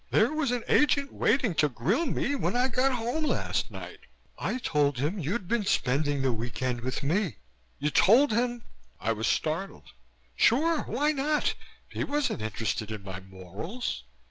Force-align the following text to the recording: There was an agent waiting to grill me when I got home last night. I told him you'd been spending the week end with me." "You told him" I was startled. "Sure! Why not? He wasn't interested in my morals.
There 0.09 0.33
was 0.33 0.49
an 0.49 0.63
agent 0.67 1.13
waiting 1.13 1.53
to 1.53 1.69
grill 1.69 2.07
me 2.07 2.33
when 2.33 2.55
I 2.55 2.69
got 2.69 2.91
home 2.91 3.23
last 3.23 3.69
night. 3.69 3.99
I 4.35 4.57
told 4.57 4.97
him 4.97 5.19
you'd 5.19 5.47
been 5.47 5.63
spending 5.63 6.23
the 6.23 6.33
week 6.33 6.63
end 6.63 6.81
with 6.81 7.03
me." 7.03 7.35
"You 7.77 7.91
told 7.91 8.31
him" 8.31 8.63
I 8.99 9.11
was 9.11 9.27
startled. 9.27 9.93
"Sure! 10.35 10.81
Why 10.85 11.11
not? 11.11 11.53
He 11.87 12.03
wasn't 12.03 12.41
interested 12.41 12.89
in 12.89 13.03
my 13.03 13.19
morals. 13.19 14.01